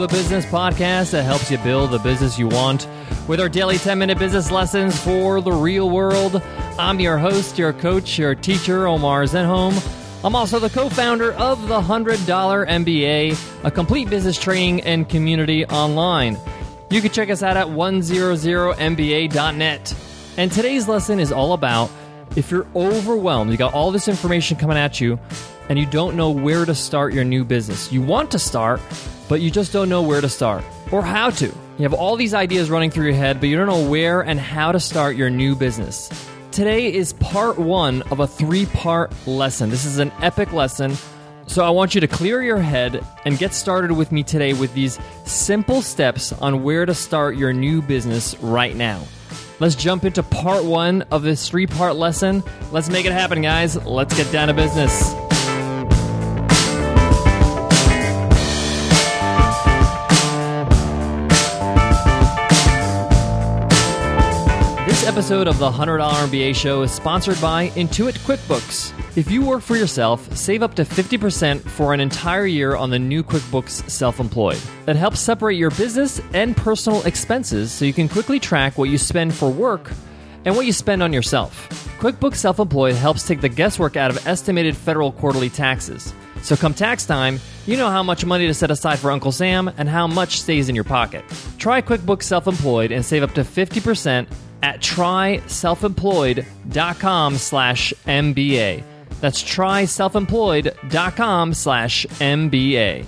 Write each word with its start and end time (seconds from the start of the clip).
the 0.00 0.08
Business 0.08 0.44
podcast 0.46 1.10
that 1.10 1.24
helps 1.24 1.50
you 1.50 1.58
build 1.58 1.90
the 1.90 1.98
business 1.98 2.38
you 2.38 2.48
want 2.48 2.88
with 3.28 3.38
our 3.38 3.50
daily 3.50 3.76
10 3.76 3.98
minute 3.98 4.18
business 4.18 4.50
lessons 4.50 4.98
for 4.98 5.42
the 5.42 5.52
real 5.52 5.90
world. 5.90 6.42
I'm 6.78 7.00
your 7.00 7.18
host, 7.18 7.58
your 7.58 7.74
coach, 7.74 8.18
your 8.18 8.34
teacher, 8.34 8.86
Omar 8.86 9.24
Zenhom. 9.24 9.74
I'm 10.24 10.34
also 10.34 10.58
the 10.58 10.70
co 10.70 10.88
founder 10.88 11.34
of 11.34 11.68
the 11.68 11.82
$100 11.82 12.16
MBA, 12.16 13.64
a 13.64 13.70
complete 13.70 14.08
business 14.08 14.38
training 14.38 14.80
and 14.84 15.06
community 15.06 15.66
online. 15.66 16.38
You 16.88 17.02
can 17.02 17.10
check 17.10 17.28
us 17.28 17.42
out 17.42 17.58
at 17.58 17.66
100mba.net. 17.66 19.94
And 20.38 20.50
today's 20.50 20.88
lesson 20.88 21.20
is 21.20 21.30
all 21.30 21.52
about 21.52 21.90
if 22.36 22.50
you're 22.50 22.66
overwhelmed, 22.74 23.50
you 23.50 23.58
got 23.58 23.74
all 23.74 23.90
this 23.90 24.08
information 24.08 24.56
coming 24.56 24.78
at 24.78 24.98
you, 24.98 25.18
and 25.70 25.78
you 25.78 25.86
don't 25.86 26.16
know 26.16 26.30
where 26.30 26.66
to 26.66 26.74
start 26.74 27.14
your 27.14 27.24
new 27.24 27.44
business. 27.44 27.92
You 27.92 28.02
want 28.02 28.32
to 28.32 28.40
start, 28.40 28.80
but 29.28 29.40
you 29.40 29.52
just 29.52 29.72
don't 29.72 29.88
know 29.88 30.02
where 30.02 30.20
to 30.20 30.28
start 30.28 30.64
or 30.90 31.00
how 31.00 31.30
to. 31.30 31.46
You 31.46 31.84
have 31.84 31.94
all 31.94 32.16
these 32.16 32.34
ideas 32.34 32.68
running 32.68 32.90
through 32.90 33.04
your 33.06 33.14
head, 33.14 33.38
but 33.38 33.48
you 33.48 33.56
don't 33.56 33.68
know 33.68 33.88
where 33.88 34.20
and 34.20 34.38
how 34.38 34.72
to 34.72 34.80
start 34.80 35.14
your 35.14 35.30
new 35.30 35.54
business. 35.54 36.10
Today 36.50 36.92
is 36.92 37.12
part 37.14 37.56
one 37.56 38.02
of 38.10 38.18
a 38.18 38.26
three 38.26 38.66
part 38.66 39.12
lesson. 39.28 39.70
This 39.70 39.84
is 39.84 39.98
an 39.98 40.10
epic 40.20 40.52
lesson. 40.52 40.96
So 41.46 41.64
I 41.64 41.70
want 41.70 41.94
you 41.94 42.00
to 42.00 42.08
clear 42.08 42.42
your 42.42 42.58
head 42.58 43.04
and 43.24 43.38
get 43.38 43.54
started 43.54 43.92
with 43.92 44.10
me 44.10 44.24
today 44.24 44.52
with 44.52 44.74
these 44.74 44.98
simple 45.24 45.82
steps 45.82 46.32
on 46.32 46.64
where 46.64 46.84
to 46.84 46.94
start 46.94 47.36
your 47.36 47.52
new 47.52 47.80
business 47.80 48.36
right 48.40 48.74
now. 48.74 49.04
Let's 49.60 49.76
jump 49.76 50.04
into 50.04 50.24
part 50.24 50.64
one 50.64 51.02
of 51.12 51.22
this 51.22 51.48
three 51.48 51.68
part 51.68 51.94
lesson. 51.94 52.42
Let's 52.72 52.90
make 52.90 53.06
it 53.06 53.12
happen, 53.12 53.40
guys. 53.40 53.76
Let's 53.86 54.16
get 54.16 54.30
down 54.32 54.48
to 54.48 54.54
business. 54.54 55.29
Episode 65.10 65.48
of 65.48 65.58
the 65.58 65.68
$100 65.68 65.98
MBA 65.98 66.54
show 66.54 66.82
is 66.82 66.92
sponsored 66.92 67.40
by 67.40 67.70
Intuit 67.70 68.16
QuickBooks. 68.20 68.92
If 69.16 69.28
you 69.28 69.44
work 69.44 69.60
for 69.60 69.74
yourself, 69.74 70.36
save 70.36 70.62
up 70.62 70.74
to 70.76 70.84
50% 70.84 71.60
for 71.62 71.92
an 71.92 71.98
entire 71.98 72.46
year 72.46 72.76
on 72.76 72.90
the 72.90 72.98
new 73.00 73.24
QuickBooks 73.24 73.90
Self 73.90 74.20
Employed. 74.20 74.60
It 74.86 74.94
helps 74.94 75.18
separate 75.18 75.56
your 75.56 75.72
business 75.72 76.20
and 76.32 76.56
personal 76.56 77.02
expenses 77.02 77.72
so 77.72 77.84
you 77.84 77.92
can 77.92 78.08
quickly 78.08 78.38
track 78.38 78.78
what 78.78 78.88
you 78.88 78.98
spend 78.98 79.34
for 79.34 79.50
work 79.50 79.90
and 80.44 80.54
what 80.54 80.64
you 80.64 80.72
spend 80.72 81.02
on 81.02 81.12
yourself. 81.12 81.68
QuickBooks 81.98 82.36
Self 82.36 82.60
Employed 82.60 82.94
helps 82.94 83.26
take 83.26 83.40
the 83.40 83.48
guesswork 83.48 83.96
out 83.96 84.12
of 84.12 84.26
estimated 84.28 84.76
federal 84.76 85.10
quarterly 85.10 85.50
taxes. 85.50 86.14
So 86.42 86.54
come 86.54 86.72
tax 86.72 87.04
time, 87.04 87.40
you 87.66 87.76
know 87.76 87.90
how 87.90 88.04
much 88.04 88.24
money 88.24 88.46
to 88.46 88.54
set 88.54 88.70
aside 88.70 89.00
for 89.00 89.10
Uncle 89.10 89.32
Sam 89.32 89.72
and 89.76 89.88
how 89.88 90.06
much 90.06 90.40
stays 90.40 90.68
in 90.68 90.76
your 90.76 90.84
pocket. 90.84 91.24
Try 91.58 91.82
QuickBooks 91.82 92.22
Self 92.22 92.46
Employed 92.46 92.92
and 92.92 93.04
save 93.04 93.24
up 93.24 93.34
to 93.34 93.40
50% 93.40 94.28
at 94.62 94.80
tryselfemployed.com 94.80 97.36
slash 97.36 97.92
MBA. 98.06 98.84
That's 99.20 99.42
tryselfemployed.com 99.42 101.54
slash 101.54 102.06
MBA. 102.06 103.06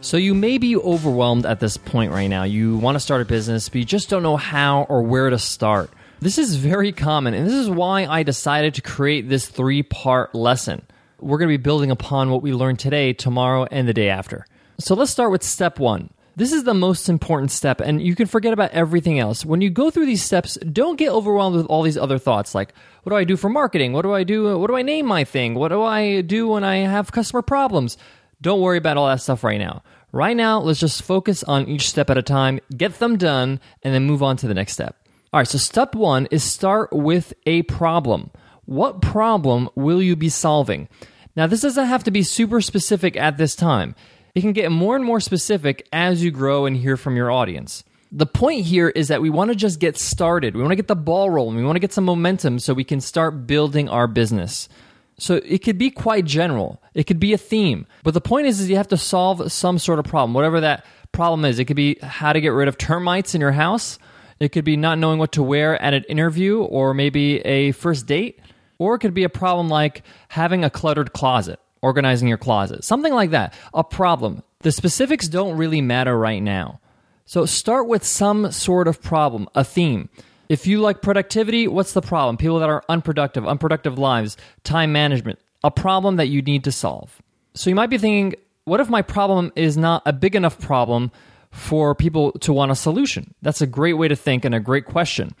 So 0.00 0.16
you 0.16 0.34
may 0.34 0.58
be 0.58 0.76
overwhelmed 0.76 1.46
at 1.46 1.60
this 1.60 1.76
point 1.76 2.10
right 2.10 2.26
now. 2.26 2.42
You 2.42 2.76
want 2.76 2.96
to 2.96 3.00
start 3.00 3.22
a 3.22 3.24
business, 3.24 3.68
but 3.68 3.76
you 3.76 3.84
just 3.84 4.10
don't 4.10 4.24
know 4.24 4.36
how 4.36 4.82
or 4.88 5.02
where 5.02 5.30
to 5.30 5.38
start. 5.38 5.90
This 6.20 6.38
is 6.38 6.56
very 6.56 6.90
common, 6.92 7.34
and 7.34 7.46
this 7.46 7.54
is 7.54 7.70
why 7.70 8.06
I 8.06 8.24
decided 8.24 8.74
to 8.74 8.82
create 8.82 9.28
this 9.28 9.48
three 9.48 9.82
part 9.82 10.34
lesson. 10.34 10.82
We're 11.20 11.38
going 11.38 11.50
to 11.50 11.58
be 11.58 11.62
building 11.62 11.92
upon 11.92 12.30
what 12.30 12.42
we 12.42 12.52
learned 12.52 12.80
today, 12.80 13.12
tomorrow, 13.12 13.66
and 13.70 13.86
the 13.86 13.94
day 13.94 14.08
after. 14.08 14.44
So 14.78 14.96
let's 14.96 15.12
start 15.12 15.30
with 15.30 15.44
step 15.44 15.78
one. 15.78 16.10
This 16.34 16.52
is 16.52 16.64
the 16.64 16.72
most 16.72 17.10
important 17.10 17.50
step, 17.50 17.80
and 17.80 18.00
you 18.00 18.14
can 18.14 18.26
forget 18.26 18.54
about 18.54 18.70
everything 18.70 19.18
else. 19.18 19.44
When 19.44 19.60
you 19.60 19.68
go 19.68 19.90
through 19.90 20.06
these 20.06 20.22
steps, 20.22 20.56
don't 20.56 20.98
get 20.98 21.10
overwhelmed 21.12 21.56
with 21.56 21.66
all 21.66 21.82
these 21.82 21.98
other 21.98 22.18
thoughts 22.18 22.54
like, 22.54 22.72
what 23.02 23.10
do 23.10 23.16
I 23.16 23.24
do 23.24 23.36
for 23.36 23.50
marketing? 23.50 23.92
What 23.92 24.02
do 24.02 24.14
I 24.14 24.24
do? 24.24 24.48
Uh, 24.48 24.56
what 24.56 24.68
do 24.68 24.76
I 24.76 24.82
name 24.82 25.04
my 25.04 25.24
thing? 25.24 25.54
What 25.54 25.68
do 25.68 25.82
I 25.82 26.22
do 26.22 26.48
when 26.48 26.64
I 26.64 26.76
have 26.78 27.12
customer 27.12 27.42
problems? 27.42 27.98
Don't 28.40 28.62
worry 28.62 28.78
about 28.78 28.96
all 28.96 29.08
that 29.08 29.20
stuff 29.20 29.44
right 29.44 29.58
now. 29.58 29.82
Right 30.10 30.36
now, 30.36 30.60
let's 30.60 30.80
just 30.80 31.02
focus 31.02 31.44
on 31.44 31.68
each 31.68 31.88
step 31.88 32.08
at 32.08 32.18
a 32.18 32.22
time, 32.22 32.60
get 32.74 32.98
them 32.98 33.18
done, 33.18 33.60
and 33.82 33.94
then 33.94 34.04
move 34.04 34.22
on 34.22 34.36
to 34.38 34.48
the 34.48 34.54
next 34.54 34.72
step. 34.72 34.96
All 35.32 35.40
right, 35.40 35.48
so 35.48 35.58
step 35.58 35.94
one 35.94 36.28
is 36.30 36.42
start 36.42 36.92
with 36.92 37.34
a 37.44 37.62
problem. 37.62 38.30
What 38.64 39.02
problem 39.02 39.68
will 39.74 40.02
you 40.02 40.16
be 40.16 40.28
solving? 40.28 40.88
Now, 41.36 41.46
this 41.46 41.62
doesn't 41.62 41.86
have 41.86 42.04
to 42.04 42.10
be 42.10 42.22
super 42.22 42.60
specific 42.60 43.16
at 43.16 43.38
this 43.38 43.56
time. 43.56 43.94
It 44.34 44.40
can 44.40 44.52
get 44.52 44.72
more 44.72 44.96
and 44.96 45.04
more 45.04 45.20
specific 45.20 45.86
as 45.92 46.24
you 46.24 46.30
grow 46.30 46.64
and 46.64 46.74
hear 46.74 46.96
from 46.96 47.16
your 47.16 47.30
audience. 47.30 47.84
The 48.10 48.26
point 48.26 48.64
here 48.64 48.88
is 48.88 49.08
that 49.08 49.20
we 49.20 49.28
want 49.28 49.50
to 49.50 49.54
just 49.54 49.78
get 49.78 49.98
started. 49.98 50.54
We 50.54 50.62
want 50.62 50.72
to 50.72 50.76
get 50.76 50.88
the 50.88 50.96
ball 50.96 51.28
rolling. 51.28 51.56
We 51.56 51.64
want 51.64 51.76
to 51.76 51.80
get 51.80 51.92
some 51.92 52.04
momentum 52.04 52.58
so 52.58 52.72
we 52.72 52.84
can 52.84 53.00
start 53.00 53.46
building 53.46 53.90
our 53.90 54.06
business. 54.06 54.70
So 55.18 55.34
it 55.44 55.58
could 55.58 55.76
be 55.76 55.90
quite 55.90 56.24
general. 56.24 56.82
It 56.94 57.04
could 57.04 57.20
be 57.20 57.34
a 57.34 57.38
theme. 57.38 57.86
But 58.04 58.14
the 58.14 58.22
point 58.22 58.46
is, 58.46 58.58
is 58.58 58.70
you 58.70 58.76
have 58.76 58.88
to 58.88 58.96
solve 58.96 59.52
some 59.52 59.78
sort 59.78 59.98
of 59.98 60.06
problem, 60.06 60.32
whatever 60.32 60.60
that 60.60 60.86
problem 61.12 61.44
is. 61.44 61.58
It 61.58 61.66
could 61.66 61.76
be 61.76 61.98
how 62.02 62.32
to 62.32 62.40
get 62.40 62.50
rid 62.50 62.68
of 62.68 62.78
termites 62.78 63.34
in 63.34 63.40
your 63.42 63.52
house. 63.52 63.98
It 64.40 64.48
could 64.48 64.64
be 64.64 64.78
not 64.78 64.98
knowing 64.98 65.18
what 65.18 65.32
to 65.32 65.42
wear 65.42 65.80
at 65.80 65.92
an 65.92 66.04
interview 66.04 66.62
or 66.62 66.94
maybe 66.94 67.40
a 67.40 67.72
first 67.72 68.06
date. 68.06 68.40
Or 68.78 68.94
it 68.94 69.00
could 69.00 69.14
be 69.14 69.24
a 69.24 69.28
problem 69.28 69.68
like 69.68 70.02
having 70.28 70.64
a 70.64 70.70
cluttered 70.70 71.12
closet 71.12 71.60
organizing 71.82 72.28
your 72.28 72.38
closet, 72.38 72.84
something 72.84 73.12
like 73.12 73.30
that, 73.30 73.54
a 73.74 73.84
problem. 73.84 74.42
The 74.60 74.72
specifics 74.72 75.28
don't 75.28 75.56
really 75.56 75.80
matter 75.80 76.16
right 76.16 76.42
now. 76.42 76.80
So 77.24 77.46
start 77.46 77.88
with 77.88 78.04
some 78.04 78.50
sort 78.52 78.88
of 78.88 79.02
problem, 79.02 79.48
a 79.54 79.64
theme. 79.64 80.08
If 80.48 80.66
you 80.66 80.80
like 80.80 81.02
productivity, 81.02 81.66
what's 81.66 81.92
the 81.92 82.02
problem? 82.02 82.36
People 82.36 82.60
that 82.60 82.68
are 82.68 82.84
unproductive, 82.88 83.46
unproductive 83.46 83.98
lives, 83.98 84.36
time 84.64 84.92
management, 84.92 85.38
a 85.64 85.70
problem 85.70 86.16
that 86.16 86.28
you 86.28 86.42
need 86.42 86.64
to 86.64 86.72
solve. 86.72 87.22
So 87.54 87.70
you 87.70 87.76
might 87.76 87.90
be 87.90 87.98
thinking, 87.98 88.38
what 88.64 88.80
if 88.80 88.88
my 88.88 89.02
problem 89.02 89.52
is 89.56 89.76
not 89.76 90.02
a 90.06 90.12
big 90.12 90.36
enough 90.36 90.58
problem 90.58 91.10
for 91.50 91.94
people 91.94 92.32
to 92.32 92.52
want 92.52 92.70
a 92.70 92.76
solution? 92.76 93.34
That's 93.42 93.60
a 93.60 93.66
great 93.66 93.94
way 93.94 94.08
to 94.08 94.16
think 94.16 94.44
and 94.44 94.54
a 94.54 94.60
great 94.60 94.84
question. 94.84 95.34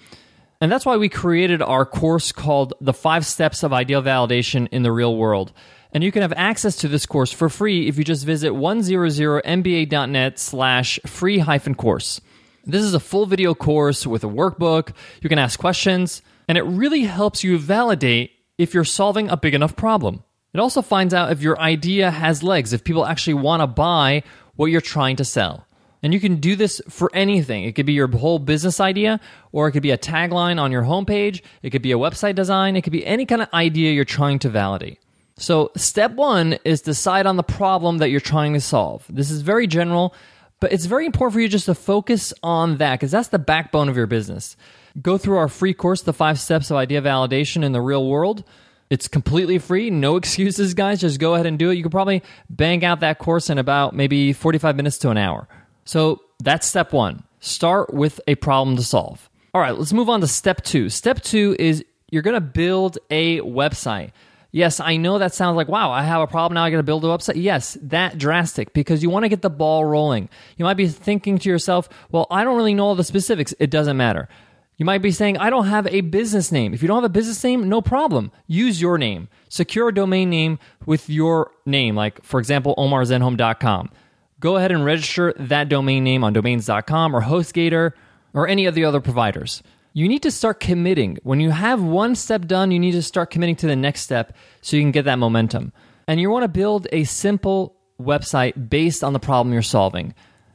And 0.60 0.70
that's 0.70 0.86
why 0.86 0.96
we 0.96 1.08
created 1.08 1.60
our 1.60 1.84
course 1.84 2.30
called 2.30 2.74
The 2.80 2.92
Five 2.92 3.26
Steps 3.26 3.62
of 3.62 3.72
Idea 3.72 4.00
Validation 4.00 4.68
in 4.70 4.82
the 4.82 4.92
Real 4.92 5.16
World. 5.16 5.52
And 5.92 6.02
you 6.02 6.10
can 6.10 6.22
have 6.22 6.32
access 6.36 6.76
to 6.76 6.88
this 6.88 7.04
course 7.04 7.32
for 7.32 7.50
free 7.50 7.86
if 7.86 7.98
you 7.98 8.04
just 8.04 8.24
visit 8.24 8.52
100mba.net 8.52 10.38
slash 10.38 10.98
free 11.04 11.38
hyphen 11.38 11.74
course. 11.74 12.20
This 12.64 12.82
is 12.82 12.94
a 12.94 13.00
full 13.00 13.26
video 13.26 13.54
course 13.54 14.06
with 14.06 14.24
a 14.24 14.28
workbook. 14.28 14.94
You 15.20 15.28
can 15.28 15.38
ask 15.38 15.58
questions, 15.58 16.22
and 16.48 16.56
it 16.56 16.62
really 16.62 17.02
helps 17.02 17.44
you 17.44 17.58
validate 17.58 18.30
if 18.56 18.72
you're 18.72 18.84
solving 18.84 19.28
a 19.28 19.36
big 19.36 19.52
enough 19.52 19.76
problem. 19.76 20.22
It 20.54 20.60
also 20.60 20.80
finds 20.80 21.12
out 21.12 21.32
if 21.32 21.42
your 21.42 21.58
idea 21.58 22.10
has 22.10 22.42
legs, 22.42 22.72
if 22.72 22.84
people 22.84 23.04
actually 23.04 23.34
want 23.34 23.62
to 23.62 23.66
buy 23.66 24.22
what 24.56 24.66
you're 24.66 24.80
trying 24.80 25.16
to 25.16 25.24
sell. 25.24 25.66
And 26.02 26.12
you 26.12 26.20
can 26.20 26.36
do 26.36 26.56
this 26.56 26.80
for 26.88 27.10
anything. 27.14 27.64
It 27.64 27.72
could 27.72 27.86
be 27.86 27.92
your 27.92 28.08
whole 28.08 28.38
business 28.38 28.80
idea, 28.80 29.20
or 29.52 29.68
it 29.68 29.72
could 29.72 29.82
be 29.82 29.92
a 29.92 29.98
tagline 29.98 30.60
on 30.60 30.72
your 30.72 30.82
homepage. 30.82 31.42
It 31.62 31.70
could 31.70 31.82
be 31.82 31.92
a 31.92 31.98
website 31.98 32.34
design. 32.34 32.76
It 32.76 32.82
could 32.82 32.92
be 32.92 33.06
any 33.06 33.24
kind 33.24 33.42
of 33.42 33.48
idea 33.52 33.92
you're 33.92 34.04
trying 34.04 34.38
to 34.40 34.48
validate. 34.48 34.98
So, 35.36 35.70
step 35.76 36.12
one 36.12 36.58
is 36.64 36.82
decide 36.82 37.26
on 37.26 37.36
the 37.36 37.42
problem 37.42 37.98
that 37.98 38.10
you're 38.10 38.20
trying 38.20 38.52
to 38.52 38.60
solve. 38.60 39.04
This 39.08 39.30
is 39.30 39.42
very 39.42 39.66
general, 39.66 40.14
but 40.60 40.72
it's 40.72 40.84
very 40.86 41.06
important 41.06 41.34
for 41.34 41.40
you 41.40 41.48
just 41.48 41.66
to 41.66 41.74
focus 41.74 42.34
on 42.42 42.76
that 42.78 43.00
because 43.00 43.10
that's 43.10 43.28
the 43.28 43.38
backbone 43.38 43.88
of 43.88 43.96
your 43.96 44.06
business. 44.06 44.56
Go 45.00 45.16
through 45.16 45.38
our 45.38 45.48
free 45.48 45.72
course, 45.72 46.02
The 46.02 46.12
Five 46.12 46.38
Steps 46.38 46.70
of 46.70 46.76
Idea 46.76 47.00
Validation 47.00 47.64
in 47.64 47.72
the 47.72 47.80
Real 47.80 48.06
World. 48.06 48.44
It's 48.90 49.08
completely 49.08 49.58
free, 49.58 49.88
no 49.88 50.16
excuses, 50.18 50.74
guys. 50.74 51.00
Just 51.00 51.18
go 51.18 51.34
ahead 51.34 51.46
and 51.46 51.58
do 51.58 51.70
it. 51.70 51.76
You 51.76 51.82
can 51.82 51.90
probably 51.90 52.22
bang 52.50 52.84
out 52.84 53.00
that 53.00 53.18
course 53.18 53.48
in 53.48 53.58
about 53.58 53.94
maybe 53.94 54.32
45 54.32 54.76
minutes 54.76 54.98
to 54.98 55.10
an 55.10 55.16
hour. 55.16 55.48
So, 55.84 56.20
that's 56.42 56.66
step 56.66 56.92
one. 56.92 57.24
Start 57.40 57.92
with 57.94 58.20
a 58.28 58.34
problem 58.34 58.76
to 58.76 58.82
solve. 58.82 59.28
All 59.54 59.60
right, 59.60 59.76
let's 59.76 59.92
move 59.92 60.08
on 60.08 60.20
to 60.20 60.26
step 60.26 60.62
two. 60.62 60.88
Step 60.88 61.22
two 61.22 61.56
is 61.58 61.84
you're 62.10 62.22
going 62.22 62.34
to 62.34 62.40
build 62.40 62.98
a 63.10 63.40
website. 63.40 64.12
Yes, 64.54 64.80
I 64.80 64.98
know 64.98 65.18
that 65.18 65.32
sounds 65.32 65.56
like, 65.56 65.68
wow, 65.68 65.90
I 65.90 66.02
have 66.02 66.20
a 66.20 66.26
problem 66.26 66.54
now. 66.54 66.64
I 66.64 66.70
got 66.70 66.76
to 66.76 66.82
build 66.82 67.04
a 67.06 67.08
website. 67.08 67.42
Yes, 67.42 67.78
that 67.80 68.18
drastic 68.18 68.74
because 68.74 69.02
you 69.02 69.08
want 69.08 69.24
to 69.24 69.30
get 69.30 69.40
the 69.40 69.48
ball 69.48 69.82
rolling. 69.82 70.28
You 70.58 70.66
might 70.66 70.74
be 70.74 70.88
thinking 70.88 71.38
to 71.38 71.48
yourself, 71.48 71.88
well, 72.10 72.26
I 72.30 72.44
don't 72.44 72.56
really 72.56 72.74
know 72.74 72.84
all 72.84 72.94
the 72.94 73.02
specifics. 73.02 73.54
It 73.58 73.70
doesn't 73.70 73.96
matter. 73.96 74.28
You 74.76 74.84
might 74.84 75.00
be 75.00 75.10
saying, 75.10 75.38
I 75.38 75.48
don't 75.48 75.68
have 75.68 75.86
a 75.86 76.02
business 76.02 76.52
name. 76.52 76.74
If 76.74 76.82
you 76.82 76.88
don't 76.88 76.98
have 76.98 77.10
a 77.10 77.12
business 77.12 77.42
name, 77.42 77.68
no 77.68 77.80
problem. 77.80 78.30
Use 78.46 78.80
your 78.80 78.98
name. 78.98 79.28
Secure 79.48 79.88
a 79.88 79.94
domain 79.94 80.28
name 80.28 80.58
with 80.84 81.08
your 81.08 81.50
name, 81.64 81.94
like, 81.94 82.22
for 82.22 82.38
example, 82.38 82.74
omarzenhom.com. 82.76 83.90
Go 84.38 84.56
ahead 84.56 84.72
and 84.72 84.84
register 84.84 85.32
that 85.38 85.70
domain 85.70 86.04
name 86.04 86.24
on 86.24 86.34
domains.com 86.34 87.16
or 87.16 87.22
HostGator 87.22 87.92
or 88.34 88.48
any 88.48 88.66
of 88.66 88.74
the 88.74 88.84
other 88.84 89.00
providers 89.00 89.62
you 89.92 90.08
need 90.08 90.22
to 90.22 90.30
start 90.30 90.60
committing. 90.60 91.18
When 91.22 91.40
you 91.40 91.50
have 91.50 91.82
one 91.82 92.14
step 92.14 92.46
done, 92.46 92.70
you 92.70 92.78
need 92.78 92.92
to 92.92 93.02
start 93.02 93.30
committing 93.30 93.56
to 93.56 93.66
the 93.66 93.76
next 93.76 94.00
step 94.00 94.36
so 94.60 94.76
you 94.76 94.82
can 94.82 94.92
get 94.92 95.04
that 95.04 95.18
momentum. 95.18 95.72
And 96.08 96.20
you 96.20 96.30
want 96.30 96.44
to 96.44 96.48
build 96.48 96.88
a 96.92 97.04
simple 97.04 97.76
website 98.00 98.68
based 98.68 99.04
on 99.04 99.12
the 99.12 99.20
problem 99.20 99.52
you're 99.52 99.62
solving. 99.62 100.14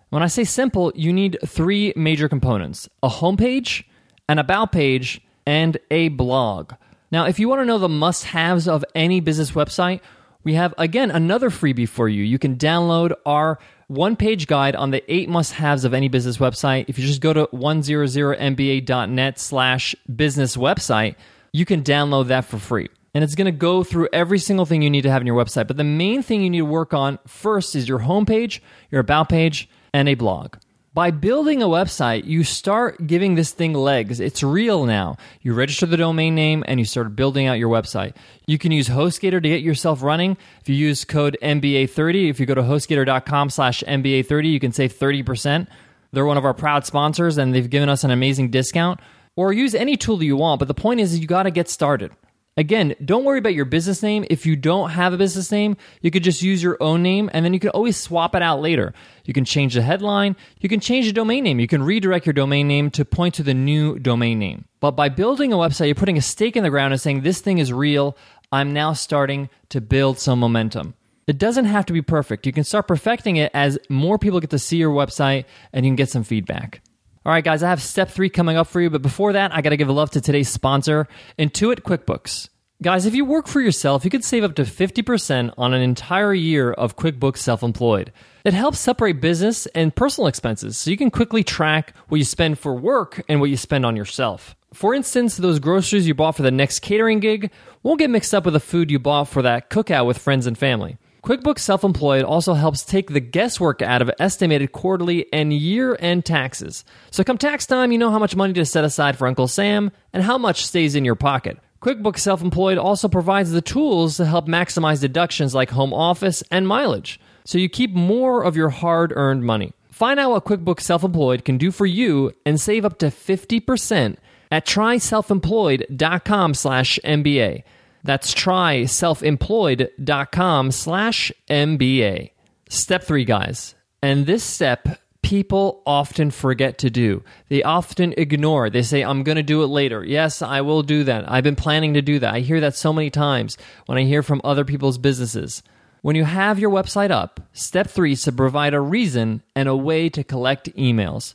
When 0.09 0.23
I 0.23 0.27
say 0.27 0.43
simple, 0.43 0.91
you 0.95 1.11
need 1.11 1.37
three 1.45 1.93
major 1.95 2.29
components 2.29 2.89
a 3.03 3.09
homepage, 3.09 3.83
an 4.27 4.39
about 4.39 4.71
page, 4.71 5.21
and 5.45 5.77
a 5.91 6.09
blog. 6.09 6.73
Now, 7.11 7.25
if 7.25 7.39
you 7.39 7.47
want 7.47 7.61
to 7.61 7.65
know 7.65 7.77
the 7.77 7.89
must 7.89 8.25
haves 8.25 8.67
of 8.67 8.83
any 8.95 9.19
business 9.19 9.51
website, 9.51 10.01
we 10.43 10.53
have 10.53 10.73
again 10.77 11.11
another 11.11 11.49
freebie 11.49 11.87
for 11.87 12.07
you. 12.07 12.23
You 12.23 12.39
can 12.39 12.55
download 12.55 13.13
our 13.25 13.59
one 13.87 14.15
page 14.17 14.47
guide 14.47 14.75
on 14.75 14.91
the 14.91 15.03
eight 15.11 15.29
must 15.29 15.53
haves 15.53 15.85
of 15.85 15.93
any 15.93 16.09
business 16.09 16.37
website. 16.37 16.85
If 16.87 16.99
you 16.99 17.07
just 17.07 17.21
go 17.21 17.33
to 17.33 17.47
100mba.net 17.47 19.39
slash 19.39 19.95
business 20.13 20.57
website, 20.57 21.15
you 21.53 21.65
can 21.65 21.83
download 21.83 22.27
that 22.27 22.45
for 22.45 22.57
free. 22.57 22.89
And 23.13 23.23
it's 23.23 23.35
going 23.35 23.45
to 23.45 23.51
go 23.51 23.83
through 23.83 24.09
every 24.11 24.39
single 24.39 24.65
thing 24.65 24.81
you 24.81 24.89
need 24.89 25.03
to 25.03 25.09
have 25.09 25.21
in 25.21 25.27
your 25.27 25.41
website. 25.41 25.67
But 25.67 25.77
the 25.77 25.83
main 25.83 26.21
thing 26.21 26.43
you 26.43 26.49
need 26.49 26.59
to 26.59 26.65
work 26.65 26.93
on 26.93 27.17
first 27.25 27.75
is 27.75 27.87
your 27.87 27.99
homepage, 27.99 28.59
your 28.91 29.01
about 29.01 29.29
page, 29.29 29.69
and 29.93 30.09
a 30.09 30.15
blog. 30.15 30.57
By 30.97 31.11
building 31.11 31.61
a 31.61 31.67
website, 31.67 32.25
you 32.25 32.43
start 32.43 33.05
giving 33.05 33.35
this 33.35 33.51
thing 33.51 33.73
legs. 33.73 34.19
It's 34.19 34.41
real 34.41 34.87
now. 34.87 35.17
You 35.43 35.53
register 35.53 35.85
the 35.85 35.95
domain 35.95 36.33
name 36.33 36.63
and 36.67 36.79
you 36.79 36.87
start 36.87 37.15
building 37.15 37.45
out 37.45 37.59
your 37.59 37.69
website. 37.69 38.15
You 38.47 38.57
can 38.57 38.71
use 38.71 38.89
HostGator 38.89 39.43
to 39.43 39.47
get 39.47 39.61
yourself 39.61 40.01
running. 40.01 40.37
If 40.59 40.69
you 40.69 40.73
use 40.73 41.05
code 41.05 41.37
MBA30, 41.43 42.31
if 42.31 42.39
you 42.39 42.47
go 42.47 42.55
to 42.55 42.63
hostgator.com 42.63 43.51
slash 43.51 43.83
MBA30, 43.87 44.51
you 44.51 44.59
can 44.59 44.71
save 44.71 44.91
30%. 44.91 45.67
They're 46.13 46.25
one 46.25 46.37
of 46.37 46.45
our 46.45 46.55
proud 46.55 46.83
sponsors 46.83 47.37
and 47.37 47.53
they've 47.53 47.69
given 47.69 47.89
us 47.89 48.03
an 48.03 48.09
amazing 48.09 48.49
discount. 48.49 48.99
Or 49.35 49.53
use 49.53 49.75
any 49.75 49.97
tool 49.97 50.17
that 50.17 50.25
you 50.25 50.35
want, 50.35 50.57
but 50.57 50.67
the 50.67 50.73
point 50.73 50.99
is 50.99 51.19
you 51.19 51.27
got 51.27 51.43
to 51.43 51.51
get 51.51 51.69
started. 51.69 52.11
Again, 52.57 52.95
don't 53.05 53.23
worry 53.23 53.37
about 53.37 53.53
your 53.53 53.65
business 53.65 54.01
name. 54.01 54.25
If 54.31 54.47
you 54.47 54.55
don't 54.55 54.89
have 54.89 55.13
a 55.13 55.17
business 55.17 55.51
name, 55.51 55.77
you 56.01 56.09
could 56.09 56.23
just 56.23 56.41
use 56.41 56.61
your 56.63 56.75
own 56.81 57.03
name 57.03 57.29
and 57.31 57.45
then 57.45 57.53
you 57.53 57.59
can 57.59 57.69
always 57.69 57.95
swap 57.95 58.33
it 58.33 58.41
out 58.41 58.61
later. 58.61 58.95
You 59.25 59.33
can 59.33 59.45
change 59.45 59.75
the 59.75 59.83
headline, 59.83 60.35
you 60.59 60.67
can 60.67 60.79
change 60.79 61.05
the 61.05 61.13
domain 61.13 61.43
name, 61.43 61.59
you 61.59 61.67
can 61.67 61.83
redirect 61.83 62.25
your 62.25 62.33
domain 62.33 62.67
name 62.67 62.89
to 62.91 63.05
point 63.05 63.35
to 63.35 63.43
the 63.43 63.53
new 63.53 63.99
domain 63.99 64.39
name. 64.39 64.65
But 64.79 64.91
by 64.91 65.09
building 65.09 65.53
a 65.53 65.57
website, 65.57 65.85
you're 65.85 65.95
putting 65.95 66.17
a 66.17 66.21
stake 66.21 66.57
in 66.57 66.63
the 66.63 66.71
ground 66.71 66.93
and 66.93 67.01
saying, 67.01 67.21
This 67.21 67.41
thing 67.41 67.59
is 67.59 67.71
real. 67.71 68.17
I'm 68.51 68.73
now 68.73 68.93
starting 68.93 69.49
to 69.69 69.79
build 69.79 70.17
some 70.17 70.39
momentum. 70.39 70.95
It 71.27 71.37
doesn't 71.37 71.65
have 71.65 71.85
to 71.87 71.93
be 71.93 72.01
perfect. 72.01 72.45
You 72.45 72.53
can 72.53 72.63
start 72.63 72.87
perfecting 72.87 73.35
it 73.35 73.51
as 73.53 73.77
more 73.89 74.17
people 74.17 74.39
get 74.39 74.49
to 74.51 74.59
see 74.59 74.77
your 74.77 74.93
website 74.93 75.45
and 75.73 75.85
you 75.85 75.91
can 75.91 75.97
get 75.97 76.09
some 76.09 76.23
feedback. 76.23 76.81
All 77.27 77.33
right, 77.33 77.43
guys, 77.43 77.61
I 77.61 77.67
have 77.67 77.81
step 77.81 78.09
three 78.09 78.29
coming 78.29 78.55
up 78.55 78.67
for 78.67 78.79
you, 78.79 78.89
but 78.89 79.01
before 79.01 79.33
that, 79.33 79.53
I 79.53 79.59
got 79.59 79.71
to 79.71 79.75
give 79.75 79.89
a 79.89 79.91
love 79.91 80.11
to 80.11 80.21
today's 80.21 80.47
sponsor, 80.47 81.09
Intuit 81.37 81.81
QuickBooks. 81.81 82.47
Guys, 82.81 83.05
if 83.05 83.13
you 83.13 83.25
work 83.25 83.47
for 83.47 83.59
yourself, 83.59 84.05
you 84.05 84.09
could 84.09 84.23
save 84.23 84.45
up 84.45 84.55
to 84.55 84.61
50% 84.61 85.53
on 85.57 85.73
an 85.73 85.81
entire 85.81 86.33
year 86.33 86.71
of 86.71 86.95
QuickBooks 86.95 87.39
Self 87.39 87.63
Employed. 87.63 88.13
It 88.45 88.53
helps 88.53 88.79
separate 88.79 89.19
business 89.19 89.65
and 89.75 89.93
personal 89.93 90.27
expenses 90.27 90.77
so 90.77 90.89
you 90.89 90.95
can 90.95 91.11
quickly 91.11 91.43
track 91.43 91.93
what 92.07 92.17
you 92.17 92.23
spend 92.23 92.59
for 92.59 92.73
work 92.73 93.21
and 93.27 93.41
what 93.41 93.49
you 93.49 93.57
spend 93.57 93.85
on 93.85 93.97
yourself. 93.97 94.55
For 94.73 94.93
instance, 94.93 95.35
those 95.35 95.59
groceries 95.59 96.07
you 96.07 96.13
bought 96.13 96.37
for 96.37 96.43
the 96.43 96.51
next 96.51 96.79
catering 96.79 97.19
gig 97.19 97.51
won't 97.83 97.99
get 97.99 98.09
mixed 98.09 98.33
up 98.33 98.45
with 98.45 98.53
the 98.53 98.61
food 98.61 98.89
you 98.89 98.99
bought 98.99 99.25
for 99.25 99.41
that 99.41 99.69
cookout 99.69 100.05
with 100.05 100.17
friends 100.17 100.47
and 100.47 100.57
family. 100.57 100.97
QuickBooks 101.27 101.59
Self 101.59 101.83
Employed 101.83 102.23
also 102.23 102.53
helps 102.53 102.85
take 102.85 103.09
the 103.09 103.19
guesswork 103.19 103.81
out 103.81 104.01
of 104.01 104.09
estimated 104.17 104.71
quarterly 104.71 105.25
and 105.33 105.51
year 105.51 105.97
end 105.99 106.23
taxes. 106.23 106.85
So, 107.11 107.21
come 107.21 107.37
tax 107.37 107.65
time, 107.65 107.91
you 107.91 107.97
know 107.97 108.11
how 108.11 108.17
much 108.17 108.37
money 108.37 108.53
to 108.53 108.63
set 108.63 108.85
aside 108.85 109.17
for 109.17 109.27
Uncle 109.27 109.49
Sam 109.49 109.91
and 110.13 110.23
how 110.23 110.37
much 110.37 110.65
stays 110.65 110.95
in 110.95 111.03
your 111.03 111.15
pocket. 111.15 111.57
QuickBooks 111.81 112.19
Self 112.19 112.41
Employed 112.41 112.77
also 112.77 113.09
provides 113.09 113.51
the 113.51 113.61
tools 113.61 114.15
to 114.15 114.25
help 114.25 114.47
maximize 114.47 115.01
deductions 115.01 115.53
like 115.53 115.69
home 115.69 115.93
office 115.93 116.43
and 116.49 116.65
mileage, 116.65 117.19
so 117.43 117.57
you 117.57 117.67
keep 117.67 117.93
more 117.93 118.41
of 118.45 118.55
your 118.55 118.69
hard 118.69 119.11
earned 119.13 119.43
money. 119.43 119.73
Find 119.91 120.21
out 120.21 120.31
what 120.31 120.45
QuickBooks 120.45 120.83
Self 120.83 121.03
Employed 121.03 121.43
can 121.43 121.57
do 121.57 121.71
for 121.71 121.85
you 121.85 122.31
and 122.45 122.57
save 122.57 122.85
up 122.85 122.99
to 122.99 123.07
50% 123.07 124.15
at 124.49 124.65
tryselfemployed.com 124.65 126.53
slash 126.53 126.99
MBA. 127.03 127.63
That's 128.07 128.33
tryselfemployed.com 128.33 130.71
slash 130.71 131.31
MBA. 131.49 132.31
Step 132.69 133.03
three, 133.03 133.25
guys. 133.25 133.75
And 134.01 134.25
this 134.25 134.45
step 134.45 135.01
people 135.21 135.83
often 135.85 136.31
forget 136.31 136.77
to 136.77 136.89
do. 136.89 137.21
They 137.49 137.63
often 137.63 138.13
ignore. 138.15 138.69
They 138.69 138.83
say, 138.83 139.03
I'm 139.03 139.23
going 139.23 139.35
to 139.35 139.43
do 139.43 139.61
it 139.61 139.67
later. 139.67 140.05
Yes, 140.05 140.41
I 140.41 140.61
will 140.61 140.83
do 140.83 141.03
that. 141.03 141.29
I've 141.29 141.43
been 141.43 141.57
planning 141.57 141.95
to 141.95 142.01
do 142.01 142.17
that. 142.19 142.33
I 142.33 142.39
hear 142.39 142.61
that 142.61 142.75
so 142.75 142.93
many 142.93 143.09
times 143.09 143.57
when 143.87 143.97
I 143.97 144.03
hear 144.03 144.23
from 144.23 144.39
other 144.41 144.63
people's 144.63 144.97
businesses. 144.97 145.61
When 146.01 146.15
you 146.15 146.23
have 146.23 146.59
your 146.59 146.71
website 146.71 147.11
up, 147.11 147.41
step 147.51 147.89
three 147.89 148.13
is 148.13 148.21
to 148.21 148.31
provide 148.31 148.73
a 148.73 148.79
reason 148.79 149.43
and 149.53 149.67
a 149.67 149.75
way 149.75 150.07
to 150.07 150.23
collect 150.23 150.73
emails. 150.77 151.33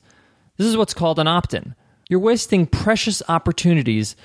This 0.57 0.69
is 0.69 0.79
what's 0.79 0.95
called 0.95 1.19
an 1.19 1.29
opt 1.29 1.53
in. 1.53 1.75
You're 2.09 2.19
wasting 2.19 2.67
precious 2.67 3.23
opportunities 3.29 4.17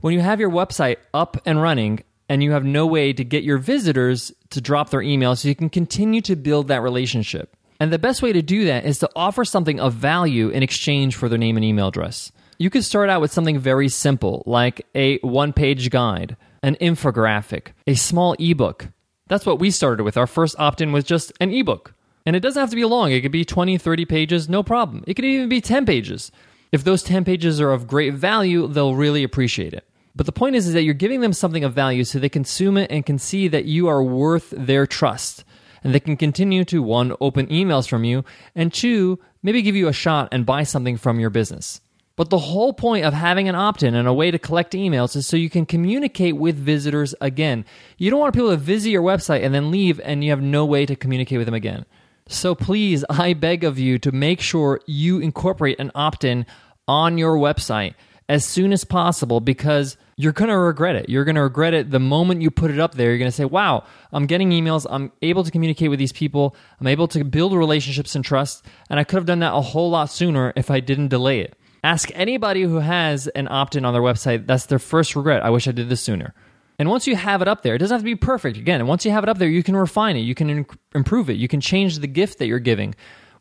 when 0.00 0.14
you 0.14 0.20
have 0.20 0.40
your 0.40 0.50
website 0.50 0.96
up 1.14 1.36
and 1.46 1.60
running 1.60 2.02
and 2.28 2.42
you 2.42 2.52
have 2.52 2.64
no 2.64 2.86
way 2.86 3.12
to 3.12 3.24
get 3.24 3.44
your 3.44 3.58
visitors 3.58 4.32
to 4.50 4.60
drop 4.60 4.90
their 4.90 5.02
email 5.02 5.36
so 5.36 5.48
you 5.48 5.54
can 5.54 5.70
continue 5.70 6.20
to 6.22 6.36
build 6.36 6.68
that 6.68 6.82
relationship. 6.82 7.56
And 7.78 7.92
the 7.92 7.98
best 7.98 8.22
way 8.22 8.32
to 8.32 8.42
do 8.42 8.64
that 8.64 8.84
is 8.84 8.98
to 9.00 9.10
offer 9.14 9.44
something 9.44 9.80
of 9.80 9.92
value 9.92 10.48
in 10.48 10.62
exchange 10.62 11.14
for 11.14 11.28
their 11.28 11.38
name 11.38 11.56
and 11.56 11.64
email 11.64 11.88
address. 11.88 12.32
You 12.58 12.70
could 12.70 12.84
start 12.84 13.10
out 13.10 13.20
with 13.20 13.32
something 13.32 13.58
very 13.58 13.88
simple, 13.88 14.42
like 14.46 14.86
a 14.94 15.18
one 15.18 15.52
page 15.52 15.90
guide, 15.90 16.36
an 16.62 16.76
infographic, 16.76 17.68
a 17.86 17.94
small 17.94 18.34
ebook. 18.38 18.88
That's 19.28 19.44
what 19.44 19.58
we 19.58 19.70
started 19.70 20.04
with. 20.04 20.16
Our 20.16 20.26
first 20.26 20.56
opt 20.58 20.80
in 20.80 20.92
was 20.92 21.04
just 21.04 21.32
an 21.40 21.52
ebook. 21.52 21.92
And 22.24 22.34
it 22.34 22.40
doesn't 22.40 22.58
have 22.58 22.70
to 22.70 22.76
be 22.76 22.84
long, 22.84 23.12
it 23.12 23.20
could 23.20 23.30
be 23.30 23.44
20, 23.44 23.78
30 23.78 24.04
pages, 24.04 24.48
no 24.48 24.62
problem. 24.62 25.04
It 25.06 25.14
could 25.14 25.24
even 25.24 25.48
be 25.48 25.60
10 25.60 25.86
pages. 25.86 26.32
If 26.72 26.82
those 26.82 27.02
10 27.04 27.24
pages 27.24 27.60
are 27.60 27.70
of 27.70 27.86
great 27.86 28.14
value, 28.14 28.66
they'll 28.66 28.96
really 28.96 29.22
appreciate 29.22 29.72
it. 29.72 29.85
But 30.16 30.24
the 30.24 30.32
point 30.32 30.56
is, 30.56 30.66
is 30.66 30.72
that 30.72 30.82
you're 30.82 30.94
giving 30.94 31.20
them 31.20 31.34
something 31.34 31.62
of 31.62 31.74
value 31.74 32.02
so 32.02 32.18
they 32.18 32.30
consume 32.30 32.78
it 32.78 32.90
and 32.90 33.04
can 33.04 33.18
see 33.18 33.48
that 33.48 33.66
you 33.66 33.86
are 33.88 34.02
worth 34.02 34.50
their 34.56 34.86
trust. 34.86 35.44
And 35.84 35.94
they 35.94 36.00
can 36.00 36.16
continue 36.16 36.64
to 36.64 36.82
one, 36.82 37.14
open 37.20 37.46
emails 37.48 37.86
from 37.86 38.02
you, 38.02 38.24
and 38.54 38.72
two, 38.72 39.20
maybe 39.42 39.60
give 39.60 39.76
you 39.76 39.88
a 39.88 39.92
shot 39.92 40.30
and 40.32 40.46
buy 40.46 40.62
something 40.62 40.96
from 40.96 41.20
your 41.20 41.30
business. 41.30 41.82
But 42.16 42.30
the 42.30 42.38
whole 42.38 42.72
point 42.72 43.04
of 43.04 43.12
having 43.12 43.46
an 43.46 43.54
opt 43.54 43.82
in 43.82 43.94
and 43.94 44.08
a 44.08 44.14
way 44.14 44.30
to 44.30 44.38
collect 44.38 44.72
emails 44.72 45.14
is 45.16 45.26
so 45.26 45.36
you 45.36 45.50
can 45.50 45.66
communicate 45.66 46.34
with 46.34 46.56
visitors 46.56 47.14
again. 47.20 47.66
You 47.98 48.10
don't 48.10 48.18
want 48.18 48.34
people 48.34 48.50
to 48.50 48.56
visit 48.56 48.88
your 48.88 49.02
website 49.02 49.44
and 49.44 49.54
then 49.54 49.70
leave 49.70 50.00
and 50.00 50.24
you 50.24 50.30
have 50.30 50.40
no 50.40 50.64
way 50.64 50.86
to 50.86 50.96
communicate 50.96 51.36
with 51.36 51.46
them 51.46 51.54
again. 51.54 51.84
So 52.26 52.54
please, 52.54 53.04
I 53.10 53.34
beg 53.34 53.64
of 53.64 53.78
you 53.78 53.98
to 53.98 54.12
make 54.12 54.40
sure 54.40 54.80
you 54.86 55.18
incorporate 55.18 55.78
an 55.78 55.92
opt 55.94 56.24
in 56.24 56.46
on 56.88 57.18
your 57.18 57.36
website 57.36 57.94
as 58.28 58.44
soon 58.44 58.72
as 58.72 58.84
possible 58.84 59.40
because 59.40 59.96
you're 60.16 60.32
going 60.32 60.48
to 60.48 60.58
regret 60.58 60.96
it. 60.96 61.08
You're 61.08 61.24
going 61.24 61.36
to 61.36 61.42
regret 61.42 61.74
it 61.74 61.90
the 61.90 62.00
moment 62.00 62.42
you 62.42 62.50
put 62.50 62.70
it 62.70 62.80
up 62.80 62.94
there. 62.94 63.10
You're 63.10 63.18
going 63.18 63.30
to 63.30 63.36
say, 63.36 63.44
wow, 63.44 63.84
I'm 64.12 64.26
getting 64.26 64.50
emails. 64.50 64.86
I'm 64.88 65.12
able 65.22 65.44
to 65.44 65.50
communicate 65.50 65.90
with 65.90 65.98
these 65.98 66.12
people. 66.12 66.56
I'm 66.80 66.86
able 66.86 67.06
to 67.08 67.24
build 67.24 67.52
relationships 67.52 68.14
and 68.14 68.24
trust. 68.24 68.64
And 68.90 68.98
I 68.98 69.04
could 69.04 69.16
have 69.16 69.26
done 69.26 69.40
that 69.40 69.52
a 69.52 69.60
whole 69.60 69.90
lot 69.90 70.10
sooner 70.10 70.52
if 70.56 70.70
I 70.70 70.80
didn't 70.80 71.08
delay 71.08 71.40
it. 71.40 71.56
Ask 71.84 72.10
anybody 72.14 72.62
who 72.62 72.76
has 72.76 73.28
an 73.28 73.46
opt 73.48 73.76
in 73.76 73.84
on 73.84 73.92
their 73.92 74.02
website. 74.02 74.46
That's 74.46 74.66
their 74.66 74.78
first 74.78 75.14
regret. 75.14 75.44
I 75.44 75.50
wish 75.50 75.68
I 75.68 75.72
did 75.72 75.88
this 75.88 76.00
sooner. 76.00 76.34
And 76.78 76.90
once 76.90 77.06
you 77.06 77.16
have 77.16 77.42
it 77.42 77.48
up 77.48 77.62
there, 77.62 77.74
it 77.74 77.78
doesn't 77.78 77.94
have 77.94 78.02
to 78.02 78.04
be 78.04 78.16
perfect. 78.16 78.58
Again, 78.58 78.86
once 78.86 79.04
you 79.04 79.10
have 79.12 79.22
it 79.22 79.28
up 79.28 79.38
there, 79.38 79.48
you 79.48 79.62
can 79.62 79.76
refine 79.76 80.16
it. 80.16 80.20
You 80.20 80.34
can 80.34 80.66
improve 80.94 81.30
it. 81.30 81.34
You 81.34 81.48
can 81.48 81.60
change 81.60 81.98
the 81.98 82.06
gift 82.06 82.38
that 82.38 82.46
you're 82.46 82.58
giving. 82.58 82.94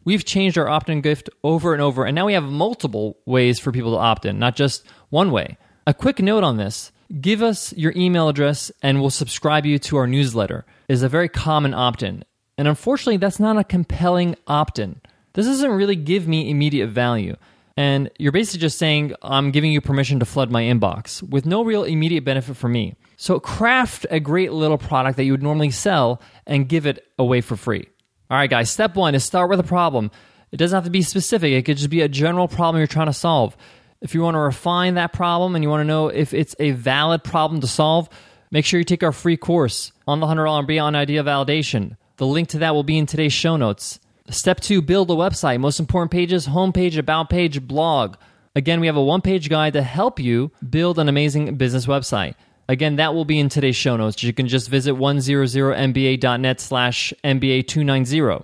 We've 0.05 0.23
changed 0.23 0.57
our 0.57 0.69
opt 0.69 0.89
in 0.89 1.01
gift 1.01 1.29
over 1.43 1.73
and 1.73 1.81
over, 1.81 2.05
and 2.05 2.15
now 2.15 2.27
we 2.27 2.33
have 2.33 2.43
multiple 2.43 3.17
ways 3.25 3.59
for 3.59 3.71
people 3.71 3.91
to 3.91 3.97
opt 3.97 4.25
in, 4.25 4.39
not 4.39 4.55
just 4.55 4.85
one 5.09 5.31
way. 5.31 5.57
A 5.87 5.93
quick 5.93 6.19
note 6.19 6.43
on 6.43 6.57
this 6.57 6.91
give 7.21 7.41
us 7.41 7.73
your 7.73 7.93
email 7.95 8.29
address 8.29 8.71
and 8.81 8.99
we'll 8.99 9.11
subscribe 9.11 9.65
you 9.65 9.77
to 9.77 9.97
our 9.97 10.07
newsletter 10.07 10.65
is 10.87 11.03
a 11.03 11.09
very 11.09 11.29
common 11.29 11.73
opt-in. 11.73 12.23
And 12.57 12.67
unfortunately, 12.67 13.17
that's 13.17 13.39
not 13.39 13.57
a 13.57 13.63
compelling 13.63 14.35
opt-in. 14.47 15.01
This 15.33 15.45
doesn't 15.45 15.71
really 15.71 15.95
give 15.95 16.27
me 16.27 16.49
immediate 16.49 16.87
value. 16.87 17.35
And 17.77 18.09
you're 18.17 18.31
basically 18.31 18.61
just 18.61 18.77
saying, 18.77 19.13
I'm 19.21 19.51
giving 19.51 19.71
you 19.71 19.81
permission 19.81 20.19
to 20.19 20.25
flood 20.25 20.49
my 20.49 20.63
inbox 20.63 21.21
with 21.21 21.45
no 21.45 21.63
real 21.63 21.83
immediate 21.83 22.23
benefit 22.23 22.55
for 22.55 22.69
me. 22.69 22.95
So 23.17 23.39
craft 23.39 24.05
a 24.09 24.19
great 24.19 24.53
little 24.53 24.77
product 24.77 25.17
that 25.17 25.25
you 25.25 25.33
would 25.33 25.43
normally 25.43 25.71
sell 25.71 26.21
and 26.47 26.69
give 26.69 26.85
it 26.85 27.05
away 27.19 27.41
for 27.41 27.57
free. 27.57 27.87
All 28.29 28.37
right, 28.37 28.49
guys, 28.49 28.71
step 28.71 28.95
one 28.95 29.13
is 29.13 29.23
start 29.23 29.49
with 29.51 29.59
a 29.59 29.63
problem. 29.63 30.09
It 30.51 30.57
doesn't 30.57 30.75
have 30.75 30.85
to 30.85 30.89
be 30.89 31.03
specific, 31.03 31.51
it 31.51 31.63
could 31.63 31.77
just 31.77 31.89
be 31.89 32.01
a 32.01 32.07
general 32.07 32.47
problem 32.47 32.79
you're 32.79 32.87
trying 32.87 33.07
to 33.07 33.13
solve. 33.13 33.55
If 34.01 34.13
you 34.13 34.21
want 34.21 34.35
to 34.35 34.39
refine 34.39 34.95
that 34.95 35.13
problem 35.13 35.55
and 35.55 35.63
you 35.63 35.69
want 35.69 35.81
to 35.81 35.85
know 35.85 36.07
if 36.07 36.33
it's 36.33 36.55
a 36.59 36.71
valid 36.71 37.23
problem 37.23 37.61
to 37.61 37.67
solve, 37.67 38.09
make 38.51 38.65
sure 38.65 38.79
you 38.79 38.83
take 38.83 39.03
our 39.03 39.11
free 39.11 39.37
course 39.37 39.91
on 40.07 40.19
the 40.19 40.27
$100 40.27 40.57
and 40.57 40.67
Beyond 40.67 40.95
Idea 40.95 41.23
Validation. 41.23 41.97
The 42.17 42.25
link 42.25 42.49
to 42.49 42.59
that 42.59 42.73
will 42.73 42.83
be 42.83 42.97
in 42.97 43.05
today's 43.05 43.33
show 43.33 43.57
notes. 43.57 43.99
Step 44.29 44.59
two, 44.59 44.81
build 44.81 45.11
a 45.11 45.13
website. 45.13 45.59
Most 45.59 45.79
important 45.79 46.11
pages, 46.11 46.47
homepage, 46.47 46.97
about 46.97 47.29
page, 47.29 47.67
blog. 47.67 48.15
Again, 48.55 48.79
we 48.79 48.87
have 48.87 48.95
a 48.95 49.03
one 49.03 49.21
page 49.21 49.49
guide 49.49 49.73
to 49.73 49.83
help 49.83 50.19
you 50.19 50.51
build 50.67 50.97
an 50.97 51.09
amazing 51.09 51.55
business 51.57 51.85
website. 51.85 52.33
Again, 52.67 52.95
that 52.95 53.13
will 53.13 53.25
be 53.25 53.39
in 53.39 53.49
today's 53.49 53.75
show 53.75 53.95
notes. 53.95 54.23
You 54.23 54.33
can 54.33 54.47
just 54.47 54.69
visit 54.69 54.95
100mba.net 54.95 56.59
slash 56.59 57.13
MBA290. 57.23 58.43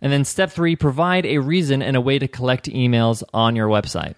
And 0.00 0.12
then 0.12 0.24
step 0.24 0.52
three, 0.52 0.76
provide 0.76 1.26
a 1.26 1.38
reason 1.38 1.82
and 1.82 1.96
a 1.96 2.00
way 2.00 2.18
to 2.18 2.28
collect 2.28 2.66
emails 2.66 3.22
on 3.34 3.56
your 3.56 3.68
website. 3.68 4.14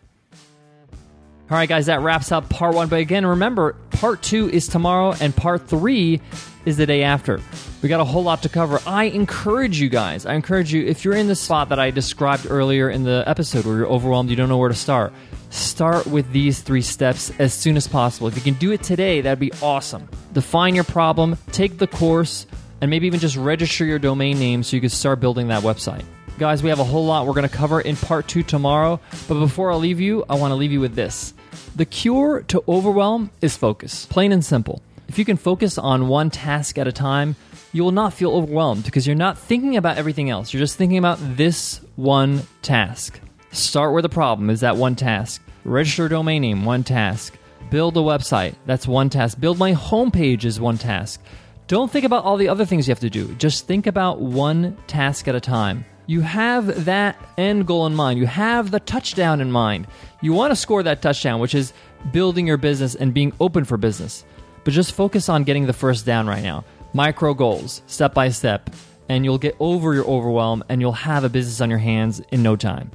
All 1.51 1.57
right, 1.57 1.69
guys, 1.69 1.87
that 1.87 2.03
wraps 2.03 2.31
up 2.31 2.51
part 2.51 2.75
one. 2.75 2.89
But 2.89 3.01
again, 3.01 3.25
remember, 3.25 3.75
part 3.99 4.23
two 4.23 4.49
is 4.51 4.69
tomorrow, 4.69 5.13
and 5.21 5.35
part 5.35 5.69
three 5.69 6.21
is 6.65 6.77
the 6.77 6.87
day 6.87 7.03
after. 7.03 7.41
We 7.83 7.89
got 7.89 8.01
a 8.01 8.05
whole 8.05 8.23
lot 8.23 8.43
to 8.43 8.49
cover. 8.49 8.81
I 8.87 9.05
encourage 9.05 9.81
you 9.81 9.89
guys, 9.89 10.25
I 10.25 10.35
encourage 10.35 10.73
you, 10.73 10.87
if 10.87 11.05
you're 11.05 11.15
in 11.15 11.27
the 11.27 11.35
spot 11.35 11.69
that 11.71 11.81
I 11.81 11.91
described 11.91 12.47
earlier 12.49 12.91
in 12.91 13.03
the 13.03 13.25
episode 13.27 13.65
where 13.65 13.77
you're 13.77 13.89
overwhelmed, 13.89 14.31
you 14.31 14.37
don't 14.37 14.49
know 14.49 14.57
where 14.57 14.69
to 14.69 14.75
start, 14.75 15.13
start 15.51 16.07
with 16.07 16.31
these 16.31 16.61
three 16.61 16.83
steps 16.83 17.33
as 17.41 17.53
soon 17.53 17.77
as 17.77 17.89
possible. 17.89 18.29
If 18.29 18.37
you 18.37 18.43
can 18.43 18.55
do 18.55 18.71
it 18.71 18.85
today, 18.85 19.21
that'd 19.21 19.41
be 19.41 19.53
awesome. 19.61 20.09
Define 20.33 20.77
your 20.77 20.85
problem, 20.85 21.37
take 21.51 21.79
the 21.79 21.89
course, 21.89 22.47
and 22.81 22.91
maybe 22.91 23.09
even 23.09 23.19
just 23.19 23.37
register 23.37 23.85
your 23.85 23.99
domain 23.99 24.39
name 24.39 24.63
so 24.63 24.77
you 24.77 24.81
can 24.81 24.91
start 24.91 25.19
building 25.19 25.49
that 25.49 25.65
website. 25.65 26.05
Guys, 26.39 26.63
we 26.63 26.69
have 26.69 26.79
a 26.79 26.85
whole 26.85 27.05
lot 27.05 27.27
we're 27.27 27.33
going 27.33 27.49
to 27.49 27.57
cover 27.57 27.81
in 27.81 27.97
part 27.97 28.29
two 28.29 28.45
tomorrow. 28.45 29.01
But 29.27 29.41
before 29.41 29.73
I 29.73 29.75
leave 29.75 29.99
you, 29.99 30.25
I 30.31 30.37
want 30.37 30.53
to 30.53 30.55
leave 30.55 30.71
you 30.71 30.79
with 30.79 30.95
this. 30.95 31.35
The 31.77 31.85
cure 31.85 32.43
to 32.49 32.63
overwhelm 32.69 33.31
is 33.41 33.57
focus, 33.57 34.07
plain 34.07 34.33
and 34.33 34.45
simple. 34.45 34.83
If 35.09 35.19
you 35.19 35.25
can 35.25 35.37
focus 35.37 35.79
on 35.79 36.09
one 36.09 36.31
task 36.31 36.77
at 36.79 36.87
a 36.87 36.93
time, 36.93 37.37
you 37.73 37.85
will 37.85 37.93
not 37.93 38.13
feel 38.13 38.33
overwhelmed 38.33 38.85
because 38.85 39.07
you're 39.07 39.17
not 39.17 39.39
thinking 39.39 39.77
about 39.77 39.97
everything 39.97 40.31
else. 40.31 40.53
You're 40.53 40.61
just 40.61 40.77
thinking 40.77 40.99
about 40.99 41.19
this 41.37 41.81
one 41.97 42.43
task. 42.63 43.21
Start 43.53 43.93
where 43.93 44.03
the 44.03 44.09
problem 44.09 44.51
is 44.51 44.61
that 44.61 44.77
one 44.77 44.97
task. 44.97 45.43
Register 45.65 46.07
a 46.07 46.09
domain 46.09 46.43
name, 46.43 46.65
one 46.65 46.85
task. 46.85 47.35
Build 47.71 47.97
a 47.97 48.01
website, 48.01 48.55
that's 48.67 48.87
one 48.87 49.11
task. 49.11 49.39
Build 49.41 49.59
my 49.59 49.73
homepage 49.73 50.45
is 50.45 50.61
one 50.61 50.79
task. 50.79 51.21
Don't 51.67 51.91
think 51.91 52.05
about 52.05 52.25
all 52.25 52.37
the 52.37 52.49
other 52.49 52.65
things 52.65 52.89
you 52.89 52.93
have 52.93 53.01
to 53.01 53.11
do. 53.11 53.35
Just 53.35 53.67
think 53.67 53.87
about 53.87 54.21
one 54.21 54.77
task 54.87 55.29
at 55.29 55.35
a 55.35 55.41
time 55.41 55.85
you 56.09 56.23
have 56.23 56.87
that 56.87 57.17
end 57.37 57.67
goal 57.67 57.87
in 57.87 57.95
mind. 57.95 58.19
You 58.19 58.27
have 58.27 58.71
the 58.71 58.81
touchdown 58.81 59.43
in 59.43 59.53
mind. 59.53 59.87
You 60.23 60.33
want 60.33 60.51
to 60.51 60.57
score 60.57 60.83
that 60.83 61.03
touchdown, 61.03 61.39
which 61.39 61.55
is 61.55 61.75
building 62.13 62.47
your 62.47 62.57
business 62.57 62.95
and 62.95 63.13
being 63.13 63.35
open 63.41 63.65
for 63.65 63.77
business. 63.77 64.25
But 64.65 64.73
just 64.73 64.93
focus 64.93 65.29
on 65.29 65.45
getting 65.45 65.67
the 65.67 65.75
first 65.75 66.07
down 66.07 66.27
right 66.27 66.43
now. 66.43 66.65
Micro 66.95 67.35
goals, 67.35 67.83
step 67.87 68.15
by 68.15 68.31
step, 68.31 68.71
and 69.11 69.23
you'll 69.23 69.39
get 69.39 69.55
over 69.61 69.93
your 69.93 70.07
overwhelm 70.07 70.65
and 70.71 70.81
you'll 70.81 70.93
have 70.93 71.25
a 71.25 71.29
business 71.29 71.61
on 71.61 71.69
your 71.69 71.79
hands 71.79 72.21
in 72.33 72.43
no 72.43 72.57
time. 72.57 72.91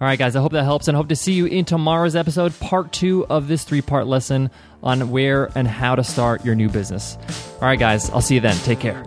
All 0.00 0.08
right, 0.08 0.18
guys, 0.18 0.34
I 0.34 0.40
hope 0.40 0.52
that 0.52 0.64
helps 0.64 0.88
and 0.88 0.96
hope 0.96 1.08
to 1.10 1.16
see 1.16 1.34
you 1.34 1.44
in 1.44 1.66
tomorrow's 1.66 2.16
episode, 2.16 2.58
part 2.60 2.92
two 2.92 3.26
of 3.26 3.46
this 3.46 3.64
three 3.64 3.82
part 3.82 4.06
lesson 4.06 4.50
on 4.82 5.10
where 5.10 5.50
and 5.54 5.68
how 5.68 5.96
to 5.96 6.02
start 6.02 6.46
your 6.46 6.54
new 6.54 6.70
business. 6.70 7.18
All 7.60 7.68
right, 7.68 7.78
guys, 7.78 8.08
I'll 8.08 8.22
see 8.22 8.36
you 8.36 8.40
then. 8.40 8.56
Take 8.56 8.80
care. 8.80 9.04